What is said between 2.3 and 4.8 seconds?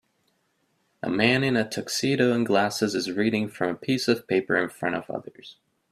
and glasses is reading from a piece of paper in